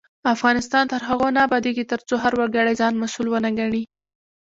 [0.35, 3.83] افغانستان تر هغو نه ابادیږي، ترڅو هر وګړی ځان مسؤل ونه ګڼي.